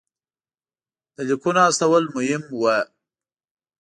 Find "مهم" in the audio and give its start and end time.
2.15-2.43